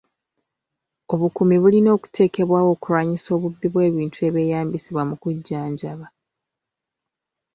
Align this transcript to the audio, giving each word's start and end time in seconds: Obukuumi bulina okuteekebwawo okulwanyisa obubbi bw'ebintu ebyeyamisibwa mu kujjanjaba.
Obukuumi 1.13 1.55
bulina 1.63 1.89
okuteekebwawo 1.97 2.69
okulwanyisa 2.75 3.29
obubbi 3.37 3.67
bw'ebintu 3.73 4.19
ebyeyamisibwa 4.27 5.03
mu 5.09 5.15
kujjanjaba. 5.21 6.05